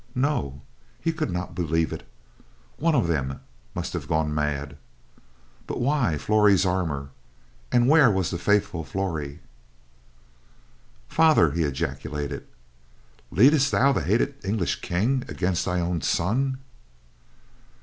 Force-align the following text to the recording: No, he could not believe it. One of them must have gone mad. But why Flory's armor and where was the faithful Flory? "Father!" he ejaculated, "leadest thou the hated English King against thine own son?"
No, 0.15 0.63
he 0.99 1.13
could 1.13 1.29
not 1.29 1.53
believe 1.53 1.93
it. 1.93 2.07
One 2.77 2.95
of 2.95 3.07
them 3.07 3.39
must 3.75 3.93
have 3.93 4.07
gone 4.07 4.33
mad. 4.33 4.79
But 5.67 5.79
why 5.79 6.17
Flory's 6.17 6.65
armor 6.65 7.11
and 7.71 7.87
where 7.87 8.09
was 8.09 8.31
the 8.31 8.39
faithful 8.39 8.83
Flory? 8.83 9.41
"Father!" 11.07 11.51
he 11.51 11.61
ejaculated, 11.61 12.47
"leadest 13.29 13.69
thou 13.71 13.91
the 13.91 14.01
hated 14.01 14.43
English 14.43 14.81
King 14.81 15.23
against 15.27 15.65
thine 15.65 15.83
own 15.83 16.01
son?" 16.01 16.57